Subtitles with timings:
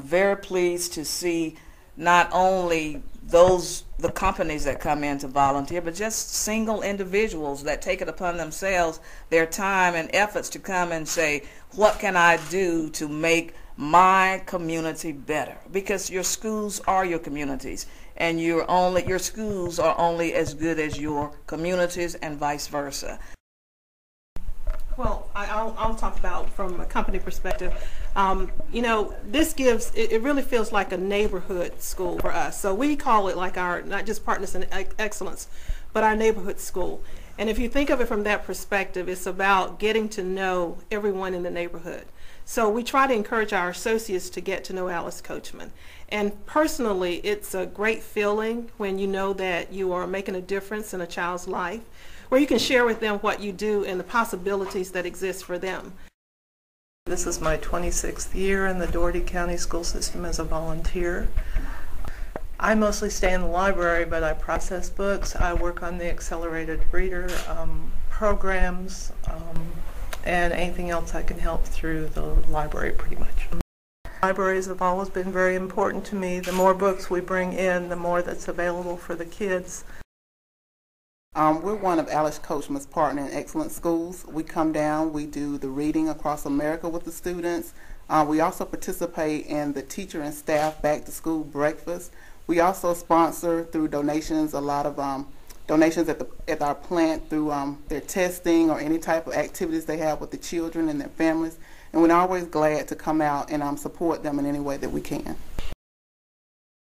[0.00, 1.56] very pleased to see
[1.96, 7.80] not only those the companies that come in to volunteer, but just single individuals that
[7.80, 11.42] take it upon themselves their time and efforts to come and say,
[11.72, 15.56] what can I do to make my community better?
[15.72, 20.78] Because your schools are your communities, and you're only your schools are only as good
[20.78, 23.18] as your communities, and vice versa.
[24.96, 27.72] Well, I, will I'll talk about from a company perspective.
[28.14, 32.60] Um, you know, this gives, it, it, really feels like a neighborhood school for us.
[32.60, 34.66] So we call it like our, not just Partners in
[34.98, 35.48] Excellence,
[35.92, 37.02] but our neighborhood school.
[37.36, 41.34] And if you think of it from that perspective, it's about getting to know everyone
[41.34, 42.04] in the neighborhood.
[42.44, 45.72] So we try to encourage our associates to get to know Alice Coachman.
[46.08, 50.94] And personally, it's a great feeling when you know that you are making a difference
[50.94, 51.80] in a child's life
[52.28, 55.58] where you can share with them what you do and the possibilities that exist for
[55.58, 55.92] them.
[57.06, 61.28] This is my 26th year in the Dougherty County School System as a volunteer.
[62.58, 65.36] I mostly stay in the library, but I process books.
[65.36, 69.72] I work on the accelerated reader um, programs um,
[70.24, 73.48] and anything else I can help through the library pretty much.
[74.22, 76.40] Libraries have always been very important to me.
[76.40, 79.84] The more books we bring in, the more that's available for the kids.
[81.36, 84.24] Um, we're one of Alice Coachman's partner in Excellent Schools.
[84.28, 87.74] We come down, we do the reading across America with the students.
[88.08, 92.12] Uh, we also participate in the teacher and staff back to school breakfast.
[92.46, 95.26] We also sponsor through donations a lot of um,
[95.66, 99.86] donations at the at our plant through um, their testing or any type of activities
[99.86, 101.58] they have with the children and their families.
[101.92, 104.90] And we're always glad to come out and um, support them in any way that
[104.90, 105.34] we can.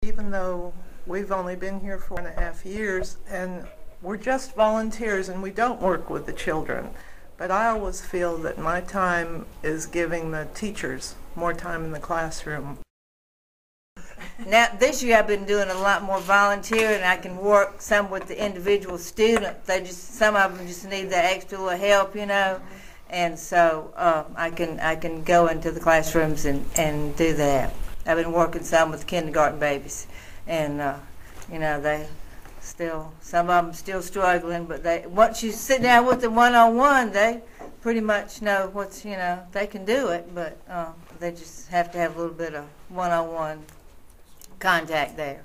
[0.01, 0.73] Even though
[1.07, 3.65] we've only been here four and a half years and
[4.03, 6.89] we're just volunteers and we don't work with the children.
[7.37, 11.99] But I always feel that my time is giving the teachers more time in the
[11.99, 12.79] classroom.
[14.45, 17.01] Now, this year I've been doing a lot more volunteering.
[17.03, 19.65] I can work some with the individual students.
[19.67, 22.59] They just some of them just need that extra little help, you know,
[23.09, 27.73] and so uh, I can I can go into the classrooms and and do that.
[28.05, 30.07] I've been working some with kindergarten babies,
[30.47, 30.97] and uh,
[31.51, 32.07] you know they
[32.63, 33.13] still.
[33.21, 36.75] Some of them still struggling but they once you sit down with them one on
[36.75, 37.41] one they
[37.81, 41.91] pretty much know what's you know they can do it but um, they just have
[41.91, 43.65] to have a little bit of one on one
[44.59, 45.43] contact there.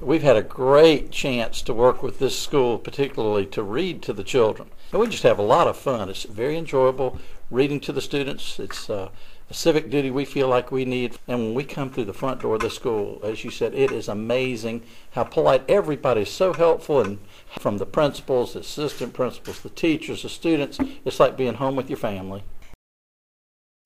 [0.00, 4.24] We've had a great chance to work with this school particularly to read to the
[4.24, 4.68] children.
[4.90, 6.10] And we just have a lot of fun.
[6.10, 7.18] It's very enjoyable
[7.50, 8.58] reading to the students.
[8.58, 9.10] It's uh,
[9.52, 11.18] civic duty we feel like we need.
[11.28, 13.90] And when we come through the front door of the school, as you said, it
[13.90, 14.82] is amazing
[15.12, 17.18] how polite everybody is so helpful and
[17.58, 21.90] from the principals, the assistant principals, the teachers, the students, it's like being home with
[21.90, 22.42] your family.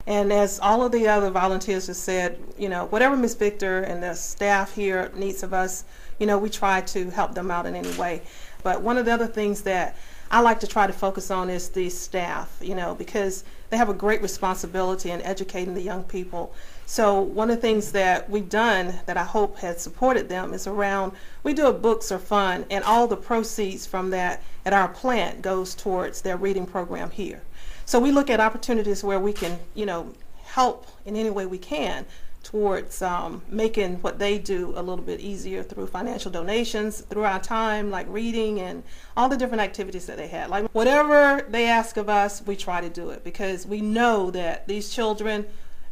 [0.06, 3.34] And as all of the other volunteers have said, you know, whatever Ms.
[3.34, 5.84] Victor and the staff here needs of us,
[6.20, 8.22] you know, we try to help them out in any way.
[8.62, 9.96] But one of the other things that
[10.30, 13.88] I like to try to focus on is the staff, you know, because they have
[13.88, 16.52] a great responsibility in educating the young people.
[16.84, 20.66] So one of the things that we've done that I hope has supported them is
[20.66, 24.88] around, we do a books are fun and all the proceeds from that at our
[24.88, 27.42] plant goes towards their reading program here.
[27.84, 30.12] So we look at opportunities where we can, you know,
[30.44, 32.06] help in any way we can
[32.46, 37.40] towards um, making what they do a little bit easier through financial donations, through our
[37.40, 38.84] time, like reading and
[39.16, 40.48] all the different activities that they had.
[40.48, 44.68] Like whatever they ask of us, we try to do it because we know that
[44.68, 45.44] these children,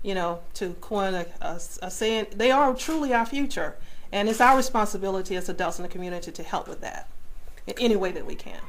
[0.05, 3.75] you know, to coin a, a, a saying, they are truly our future.
[4.13, 7.11] And it's our responsibility as adults in the community to help with that
[7.67, 8.61] in any way that we can.